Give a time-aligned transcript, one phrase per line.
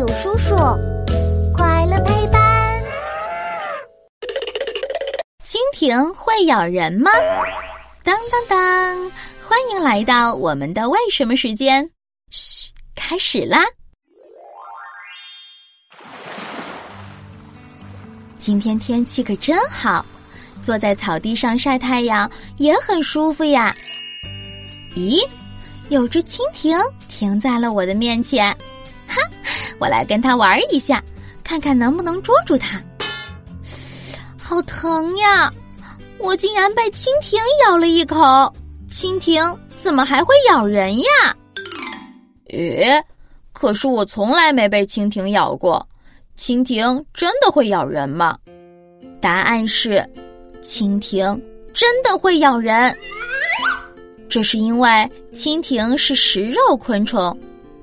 [0.00, 0.56] 有叔叔，
[1.52, 2.82] 快乐陪伴。
[5.44, 7.10] 蜻蜓会咬人吗？
[8.02, 9.12] 当当当！
[9.46, 11.86] 欢迎来到我们的为什么时间。
[12.30, 13.62] 嘘，开始啦！
[18.38, 20.02] 今天天气可真好，
[20.62, 23.76] 坐在草地上晒太阳也很舒服呀。
[24.96, 25.22] 咦，
[25.90, 26.74] 有只蜻蜓
[27.06, 28.50] 停在了我的面前。
[29.06, 29.16] 哈，
[29.80, 31.02] 我来跟他玩一下，
[31.42, 32.80] 看看能不能捉住它。
[34.38, 35.52] 好疼呀！
[36.18, 38.16] 我竟然被蜻蜓咬了一口。
[38.88, 39.42] 蜻蜓
[39.78, 41.08] 怎么还会咬人呀？
[42.48, 43.02] 咦，
[43.52, 45.86] 可是我从来没被蜻蜓咬过。
[46.36, 48.36] 蜻蜓真的会咬人吗？
[49.20, 50.04] 答案是，
[50.60, 51.40] 蜻蜓
[51.72, 52.94] 真的会咬人。
[54.28, 54.88] 这是因为
[55.32, 57.38] 蜻蜓是食肉昆虫。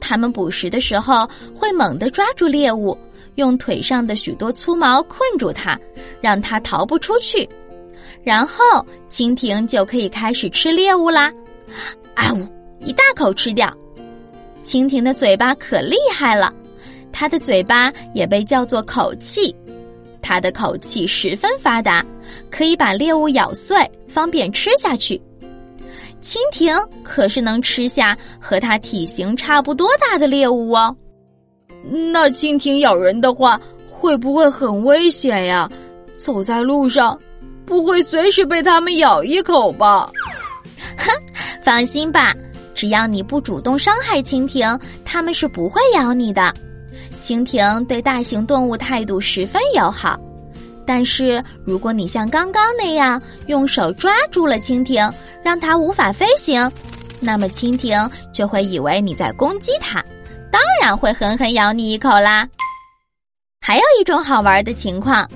[0.00, 2.96] 它们捕食的时候会猛地抓住猎物，
[3.36, 5.78] 用腿上的许多粗毛困住它，
[6.20, 7.48] 让它逃不出去。
[8.22, 8.62] 然后
[9.08, 11.32] 蜻蜓就可以开始吃猎物啦！
[12.14, 12.46] 啊呜，
[12.84, 13.72] 一大口吃掉。
[14.62, 16.52] 蜻蜓的嘴巴可厉害了，
[17.12, 19.54] 它的嘴巴也被叫做口器，
[20.20, 22.04] 它的口器十分发达，
[22.50, 25.18] 可以把猎物咬碎，方便吃下去。
[26.20, 30.94] 蜻蜓可是能吃下和它体型差不多大的猎物哦。
[32.12, 35.70] 那蜻蜓咬人的话，会不会很危险呀？
[36.18, 37.18] 走在路上，
[37.64, 40.10] 不会随时被它们咬一口吧？
[40.98, 41.10] 哼，
[41.62, 42.34] 放心吧，
[42.74, 46.54] 只要你不主动伤害蜻蜓，它们是不会咬你的。
[47.18, 50.20] 蜻蜓对大型动物态度十分友好。
[50.86, 55.10] 但是，如果你像刚刚那样用手抓住了蜻蜓，
[55.42, 56.70] 让它无法飞行，
[57.20, 60.04] 那么蜻蜓就会以为你在攻击它，
[60.50, 62.48] 当然会狠狠咬你一口啦。
[63.60, 65.28] 还有一种好玩的情况，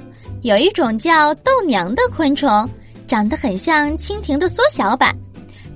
[0.42, 2.69] 有一种叫豆娘的昆虫，
[3.06, 5.14] 长得很像蜻蜓的缩小版，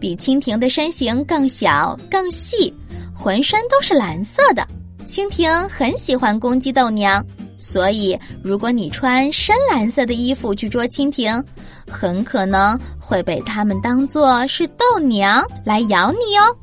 [0.00, 2.72] 比蜻蜓的身形更小更细，
[3.14, 4.66] 浑身都是蓝色的。
[5.06, 7.24] 蜻蜓很喜欢攻击豆娘。
[7.58, 11.44] 所以，如果你穿深蓝色的衣服去捉蜻蜓，
[11.90, 16.56] 很可能会被它们当作是豆娘来咬你哦。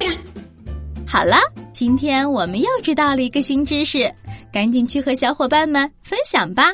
[1.05, 1.37] 好了，
[1.73, 4.11] 今天我们又知道了一个新知识，
[4.51, 6.73] 赶紧去和小伙伴们分享吧！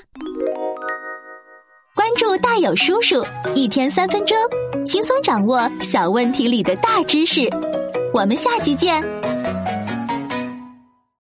[1.94, 3.24] 关注大有叔叔，
[3.54, 4.38] 一天三分钟，
[4.86, 7.50] 轻松掌握小问题里的大知识。
[8.14, 9.21] 我们下期见。